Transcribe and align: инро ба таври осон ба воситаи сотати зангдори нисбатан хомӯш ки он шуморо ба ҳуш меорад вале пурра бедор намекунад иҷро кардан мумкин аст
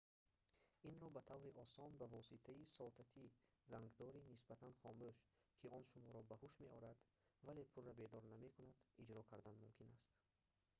инро 0.89 1.07
ба 1.15 1.21
таври 1.29 1.51
осон 1.65 1.91
ба 1.99 2.05
воситаи 2.15 2.63
сотати 2.75 3.23
зангдори 3.71 4.21
нисбатан 4.31 4.71
хомӯш 4.81 5.17
ки 5.59 5.65
он 5.77 5.83
шуморо 5.91 6.21
ба 6.29 6.35
ҳуш 6.41 6.53
меорад 6.63 6.97
вале 7.45 7.63
пурра 7.71 7.93
бедор 8.01 8.23
намекунад 8.33 8.77
иҷро 9.01 9.21
кардан 9.31 9.55
мумкин 9.63 9.89
аст 9.97 10.05